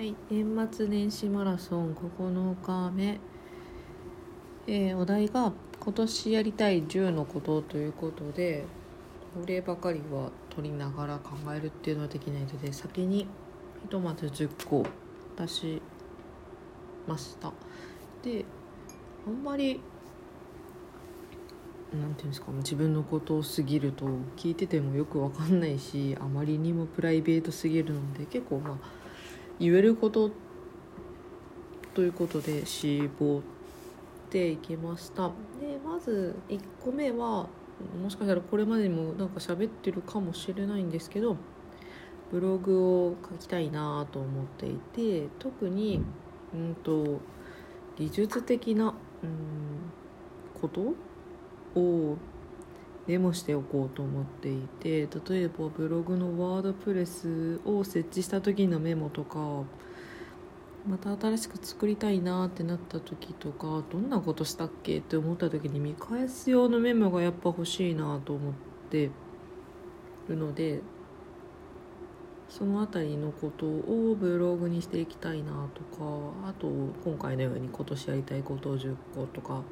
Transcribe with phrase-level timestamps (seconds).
[0.00, 3.20] はい、年末年始マラソン9日目、
[4.66, 8.64] えーお題が今年やりたい10のことということで
[9.38, 13.26] こればかりは取りながら考えるっていうのはできないので先に
[13.82, 14.86] ひとまず10個
[15.36, 15.82] 出し
[17.06, 17.52] ました。
[18.22, 18.46] で
[19.26, 19.82] あんまり
[21.92, 24.06] なんていうんですか自分のことを過ぎると
[24.38, 28.99] 聞いててもよくわかんないしあまりにもプライベートすぎるので結構まあ
[29.60, 30.30] 言えること
[31.92, 33.42] ということで絞っ
[34.30, 35.28] ていきました。
[35.60, 37.46] でまず1個目は
[38.02, 41.36] もしかしたらこれまでにもなんか喋ってるかもしれないんですけど
[42.30, 46.02] ブログを書きたいなと思っていて特に
[46.54, 47.20] うんと
[47.98, 50.94] 技術的なうんこと
[51.78, 52.16] を
[53.10, 59.64] メモしておこうと思っていて例えばブログのワードプレスを設置した時のメモとか
[60.86, 68.52] また新しく作りたいなってなった時とかどんなことしたっけって思った時に見返す用のメモがやっぱ欲しいなと思っ
[68.90, 69.10] て
[70.28, 70.78] るので
[72.48, 76.68] その辺りのことをブログにしていきたいなとかあと
[77.04, 79.62] 今回のように今年やりたいことを10個とか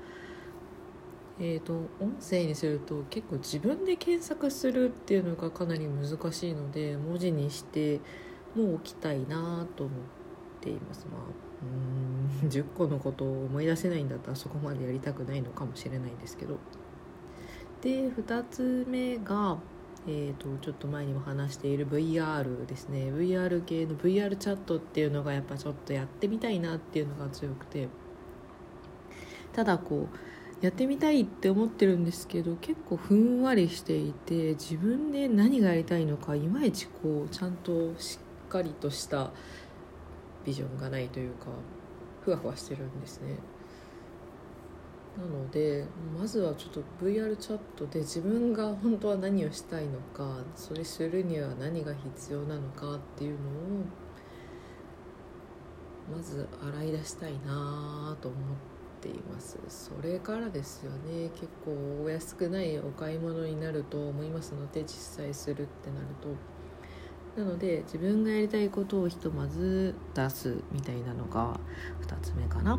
[1.40, 8.00] えーと、音声にすると結構自分で検索するっていうのがかなり難しいので文字にして
[8.56, 9.98] もう置きたいなと思っ
[10.60, 11.06] ています。
[11.10, 11.20] まあ
[11.60, 16.58] うん10個のことを思い出せないんだったらそこまでやりたくないのかもしれないんですけど。
[17.82, 19.56] で2つ目が、
[20.08, 23.12] えーと、ちょっと前にも話している VR ですね。
[23.12, 27.88] VR 系の VR チャットっていうのがやっぱちょっとやってみたいなっていうのが強くて。
[29.52, 39.30] ただこうやってみたいって思ってるんですけど結構ふんわりしていて自分で何がやりたいのかいまいちこうちゃんとしっかりとした
[40.44, 41.46] ビジョンがないというか
[42.24, 43.36] ふわふわしてるんですね。
[45.16, 45.84] なので
[46.16, 53.42] まずはちょっと VR チャットで自分が本当は何をしたいのかそれするには何が必要なのかっていうのを
[56.16, 58.40] まず洗い出したいなと思っ
[58.72, 59.58] てています。
[59.68, 61.30] それからですよね。
[61.34, 64.88] 結構お安くないお買い物になると思いますので実
[65.24, 66.28] 際するってなると。
[67.40, 71.58] なので自分がやりたいことをひとまず出すみたいなのが
[72.02, 72.78] 2つ目かな。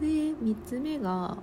[0.00, 1.36] で3つ目が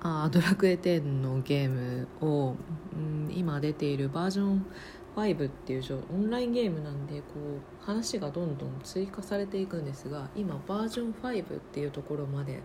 [0.00, 2.56] あドラクエ10のゲームを、
[2.92, 4.66] うん、今出ているバージョン
[5.14, 12.62] 5っていうオンラインゲームなんでこう話がどんどん追加されていくんですが今バージョン5っていうところまで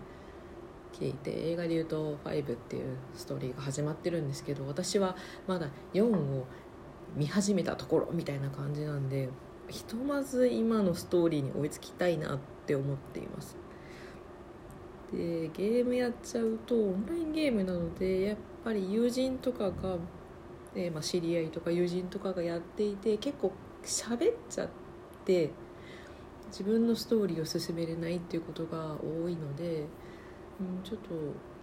[0.92, 5.16] 聞いて映画でいうと「5」っていうストーリーが始まってるんですけど私は
[5.46, 6.46] まだ4を
[7.16, 9.28] 見始めたところみたいな感じなんで
[9.68, 13.56] ひとまず今のストーリーに追いつきたいなって思っています。
[15.12, 19.96] でゲームやっちゃうとオンラインゲームなのでやっぱり友人とかが、
[20.74, 24.68] えー、まあ、知り合いとか友人とかがやっていて結構喋っちゃっ
[25.24, 25.50] て
[26.48, 29.86] 自分のストーリーを進めれないっていうことが多いので
[30.60, 31.14] うん、ちょっと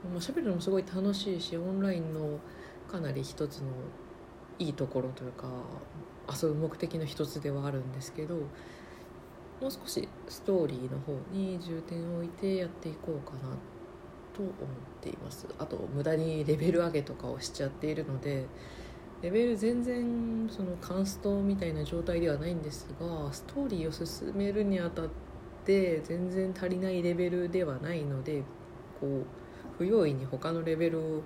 [0.09, 2.39] まあ、喋るのもすごい楽しいしオンラインの
[2.89, 3.67] かなり一つの
[4.59, 5.47] いいところというか
[6.31, 8.41] 遊ぶ目的の一つではあるんですけども
[9.67, 13.39] う少しストーリーの方に重点を置いてやっていこうかな
[14.33, 14.53] と思っ
[15.01, 15.47] ています。
[15.57, 18.45] あと無駄にレベル上げとかをしちゃっているので
[19.21, 25.05] レベル全然そのカンストみたいな状態ではないんですがストーリーを進めるにあたっ
[25.63, 28.43] て全然足りないレベルではないので
[28.99, 29.25] こう
[29.77, 31.21] 不用意に他のレベルを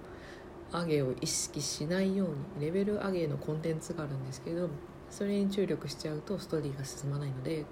[0.72, 4.70] 上げを意識しないようにレベル上げのコンテンツがあるんですけど
[5.10, 7.66] それに注力しちゃうとストーリーが進まないので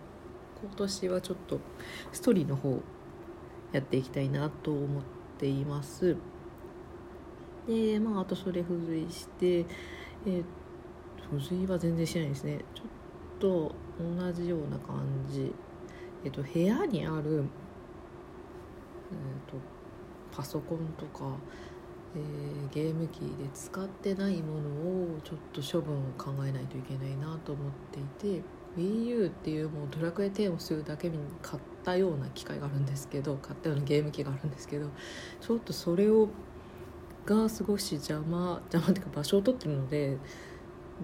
[0.61, 1.59] 今年はちょっと
[2.11, 2.81] ストーリーの方
[3.71, 5.03] やっていきたいなと思っ
[5.37, 6.15] ています。
[7.67, 9.65] でまああとそれ付随して
[10.25, 10.43] えー、
[11.39, 12.65] 付随は全然しないですね。
[12.73, 12.87] ちょっ
[13.39, 15.53] と同じような感じ。
[16.25, 17.45] えっ、と部屋にあるえっ、
[19.51, 19.57] と
[20.37, 21.35] パソコンとか、
[22.15, 24.69] えー、ゲーム機で使ってないもの
[25.15, 28.43] をちょっと処分を考えないといけないなと思っていて
[28.77, 34.89] WiiU っていうもうドラクエ10をするだけに買ったような機械があるんですけど買ったようなゲーム機があるんですけど
[35.41, 36.29] ちょっとそれを
[37.25, 40.17] が少し邪魔邪魔っていうか場所を取ってるので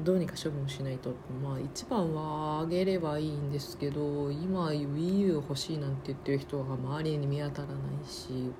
[0.03, 1.09] どうにか処分しないと
[1.43, 8.51] まあ一番はあげればいいんですけど今 WiiU 欲しいなんて言ってる人が周りに見当たらないし。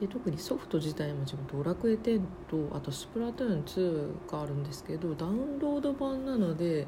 [0.00, 6.86] で特にソフト自体も自分ドラクエ10とあとスプラトゥーン2があるんですけどダウンロード版なので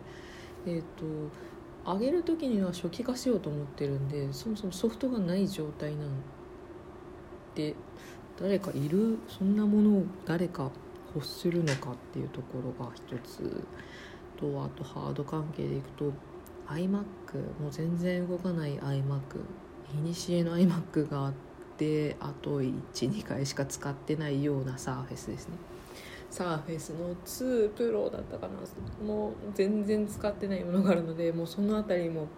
[0.66, 6.08] えっ、ー、と上げる時には初期化しようと思ってるんでそもそもソフトがない状態なん
[7.54, 7.76] で
[8.40, 10.70] 誰かいるそんなものを誰か
[11.14, 13.64] 欲するのかっていうところが一つ
[14.36, 16.12] とあとハード関係でいくと
[16.68, 16.98] iMac
[17.60, 19.00] もう全然動かない iMac
[19.94, 21.55] いにしえの iMac があって
[22.20, 25.56] あと12回しか使ってないようなサーフェスですね。
[26.30, 28.54] サーフェスの2プロだったかな。
[29.06, 32.28] もう全然使ってないものがあるのでもうその辺りも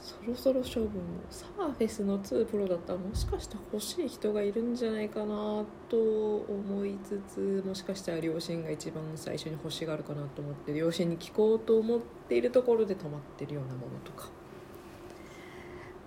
[0.00, 0.86] そろそろ処分。
[0.86, 0.90] を
[1.30, 14.28] サーフェスの2プロだったらもしかして欲しい人がいるんじゃないかなと思いつつもしかしたら両親が一番最初に欲しがるかなと思って両親に聞こうと思っているところで止まってるようなものとか。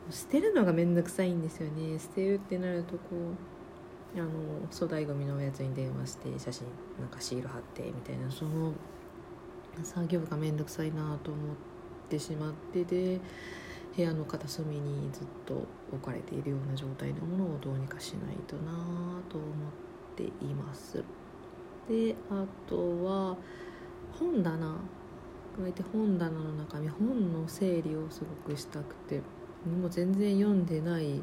[0.09, 1.97] 捨てるのが面倒くさいんですよね。
[1.99, 2.99] 捨てるってなるとこ
[4.15, 4.29] うあの
[4.71, 6.67] 粗大ごみのおやつに電話して写真
[6.99, 8.73] なんかシール貼ってみたいなその
[9.83, 11.55] 作業が面倒くさいなと思っ
[12.09, 13.19] てしまってで
[13.95, 18.71] 部屋の片隅にずっと置かれているような状態のものをどうにかしないとな
[19.29, 19.51] と思っ
[20.15, 21.03] ています。
[21.89, 23.37] であとは
[24.11, 24.77] 本棚。
[25.57, 29.21] 加えて本棚の中身本の整理をすごくしたくて。
[29.65, 31.21] もう全然読んでない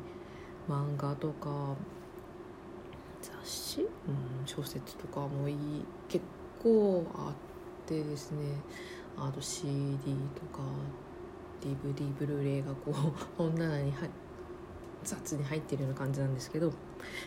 [0.69, 1.75] 漫画とか
[3.21, 3.89] 雑誌、うん、
[4.47, 5.57] 小説とかもいい
[6.09, 6.25] 結
[6.63, 8.39] 構あってですね。
[9.17, 9.67] あと CD
[10.35, 10.63] とか
[11.61, 12.95] DVD ブルーレイがこう
[13.37, 14.09] 本棚に入
[15.05, 16.73] 雑に入ってるような感じなんですけど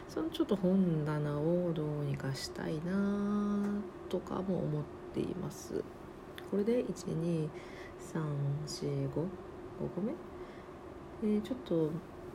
[0.08, 3.66] そのちょっと本棚をどうにかしたいな
[4.10, 4.84] とかも思っ
[5.14, 5.84] ています。
[6.50, 7.50] これで12345
[9.10, 10.14] 5個目？
[11.22, 11.90] でちょっと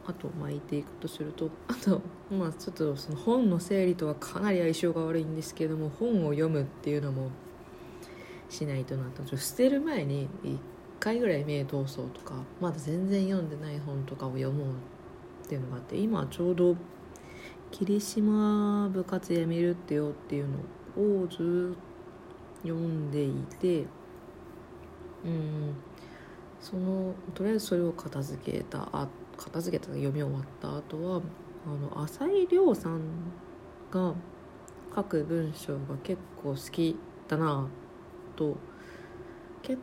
[0.06, 2.00] あと巻いていくとすると あと
[2.30, 7.30] まあちょっとその本の整理とはかなり相性が悪いんですけども本を読むっていうのも
[8.48, 10.58] しないとなと捨てる前に一
[10.98, 14.66] 回ぐらい目通そうとかまだ全然読んでない本とかを読もう
[15.44, 16.76] っていうのがあって今ちょうど
[17.70, 20.48] 霧島部活やめるってよっていう
[20.96, 21.90] のをずっと
[22.62, 23.86] 読んでいて
[25.24, 25.74] うん
[26.60, 31.22] そのとりあえずそれを片付けたあ片付けた読み終わった後は
[31.66, 33.00] あの浅井亮さん
[33.90, 34.14] が
[34.94, 36.96] 書く文章が結構好き
[37.28, 37.66] だな
[38.36, 38.56] と
[39.62, 39.78] 結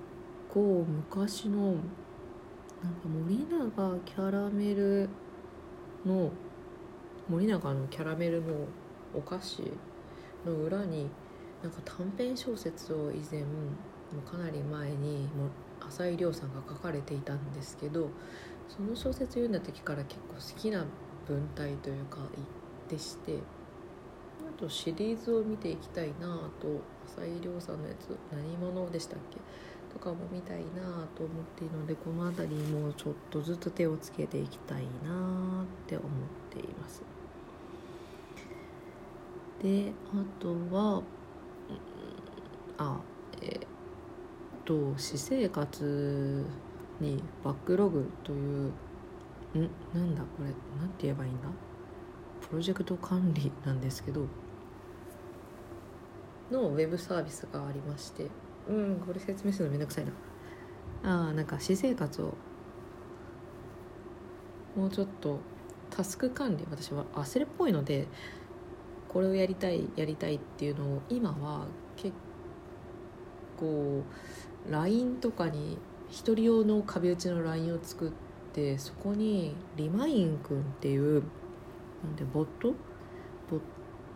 [0.49, 1.75] 構昔の
[2.83, 5.09] なんか森永キャラメル
[6.05, 6.31] の
[7.27, 8.53] 森永のキャラメルの
[9.13, 9.63] お菓子
[10.45, 11.09] の裏に
[11.63, 13.41] なんか短編小説を以前
[14.29, 15.27] かなり前に
[15.89, 18.09] 浅井亮さんが書かれていたんですけど
[18.67, 20.85] その小説読んだ時から結構好きな
[21.27, 22.19] 文体というか
[22.89, 23.39] でして
[24.47, 29.37] あとシリーズを見ていきたいなあと浅井亮さんのやつ何者でしたっけ？
[29.93, 36.09] とかも見たいなと思っているのでこの辺りもちょっとずつ手をつけていきたいなって思っ
[36.51, 37.01] ています。
[39.63, 41.01] であとは
[42.77, 42.99] あ
[44.67, 46.45] と私生活
[46.99, 48.73] にバックログという
[49.55, 49.69] ん？
[49.93, 51.47] なんだこれなんて言えばいいんだ？
[52.49, 54.27] プロジェクト管理なんですけど
[56.51, 58.27] のウェブサービスがありまして
[58.67, 60.11] うんこれ説明するのめんどくさいな。
[61.29, 62.33] あなんか私生活を
[64.75, 65.39] もうちょっと
[65.89, 68.07] タスク管理私は焦れっぽいので
[69.07, 72.13] これをやりたいやりたいっていうのを今は結
[73.57, 74.03] 構
[74.69, 75.77] LINE とかに
[76.09, 78.11] 一人用の壁打ちの LINE を作っ
[78.53, 81.23] てそこにリマインくんっていう
[82.03, 82.73] なんでボット？
[83.49, 83.59] ボッ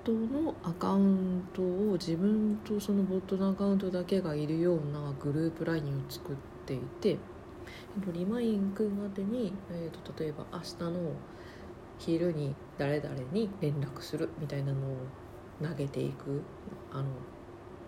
[0.04, 7.18] トのアカウントを自分とそのボットのアカウントだけがいるようなグループ LINE を作っていて
[8.14, 11.12] リマインくん宛てに、えーと、例えば明日の
[12.00, 14.98] 昼に誰々に連絡するみたいなのを
[15.62, 16.42] 投げていく
[16.92, 17.06] あの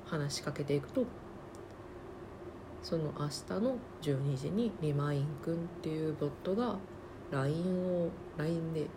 [0.05, 1.05] 話しかけていくと
[2.84, 6.78] その明日の12時にリマインくんっていうボットが
[7.32, 8.88] LINE を LINE で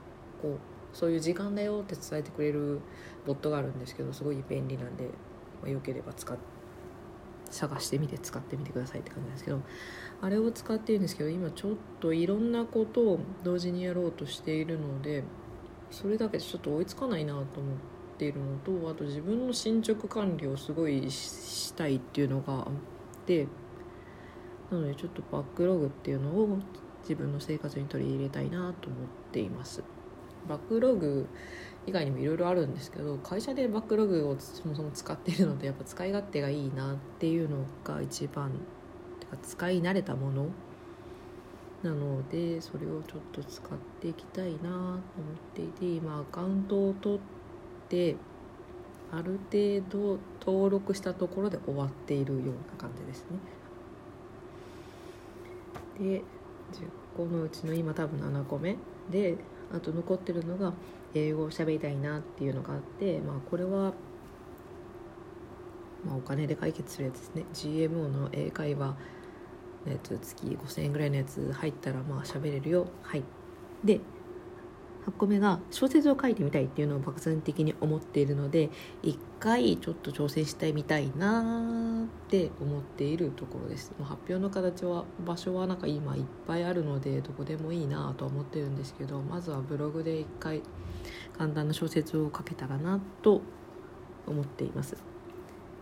[0.42, 2.80] こうそういう時間だよって伝えてくれる
[3.26, 5.04] ボットがあるんですけどすごい便利なんで、
[5.62, 6.36] まあ、よければ使っ
[7.50, 9.60] 探してみて使ってみてくださいって感じなんですけど
[10.20, 15.22] あれを使ってるんですけど今ちょっといろんなことを同時にやろうとしているので
[15.90, 17.46] それだけちょっと追いつかないなと思っ
[18.18, 22.64] ているのとあと自分の進捗管理をすごいしたいっていうのがあっ
[23.26, 23.46] て
[24.70, 26.58] なのでちょっとバックログっていうのを
[27.02, 29.82] 自分の生活に取り入れたいなと思っています。
[30.48, 31.26] バックログ
[31.86, 38.50] 以外にもいろいろあるんですけど会社でバックログをそもそも使っているのでやっぱ使い勝手がいいなっていうのが一番
[39.20, 40.46] てか使い慣れたもの
[41.82, 45.02] なのでそれをちょっと使っていきたいなと思っ
[45.54, 47.20] ていて今アカウントを取っ
[47.88, 48.16] て
[49.12, 53.38] ある程度登録したところで終わっているような感じですね。
[55.98, 56.22] で
[56.72, 58.76] 10個のうちの今多分7個目。
[59.10, 59.36] で
[59.72, 60.72] あと残ってるのが
[61.14, 63.92] 英語を喋りたいなっていうのがあってまあこれは、
[66.04, 67.44] まあ、お金で解決するやつですね。
[67.52, 68.96] GMO の英会話
[69.86, 72.86] のやつ月5000円ぐらいのやつ入ったらまあ喋れるよ。
[73.02, 73.22] はい。
[73.84, 74.00] で
[75.06, 78.70] 8個目が小説を書いてみたいっていうのを漠然的に思っているので
[79.02, 83.92] 一回ちょっと挑戦してみたいなって思っているところです。
[84.00, 90.62] 発表の形は場所はなんか今いっぱいあるのでどこでもいいなとは思ってるんですけどまずはブログで一回
[91.38, 93.42] 簡単な小説を書けたらなと
[94.26, 94.96] 思っています。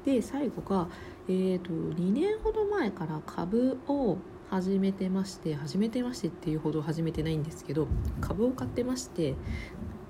[0.04, 0.88] で最後が、
[1.28, 4.18] えーと、2年ほど前から株を
[4.50, 7.88] 始めてまして始めてましてっていうほど始めてないんですけど
[8.20, 9.34] 株を買ってまして、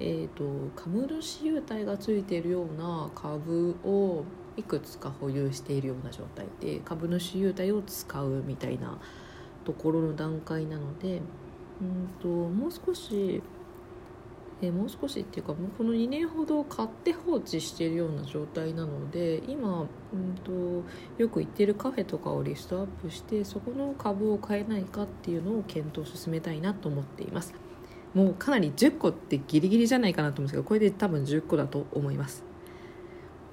[0.01, 0.45] えーと、
[0.77, 4.25] 株主優待がついているような株を
[4.57, 8.99] いくつか保有しているような状態で株主優待を使うみたいな
[9.65, 11.21] ところの段階なので
[11.81, 13.43] うんともう少し
[14.63, 20.85] え、もう少しっていうかもうこの2年ほど買って放置しているような状態なので今、うんと、
[21.19, 27.55] よく行ってるカフェとかをリストアップしてそこの株を買えないかっていうのを検討進めたいなと思っています。
[28.15, 32.45] もうかなり10個ってギリギリじゃないかなと思うんですけどこれで多分10個だと思います。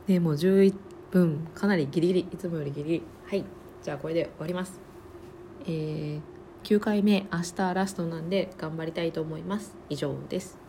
[0.07, 0.75] でもう11
[1.09, 3.03] 分かなりギリギリいつもよりギリギリ。
[3.25, 3.45] はい
[3.81, 4.79] じゃあこれで終わります。
[5.65, 6.21] えー、
[6.63, 9.75] 9回目明日ラストなんで頑張りたいと思います。
[9.89, 10.60] 以上です。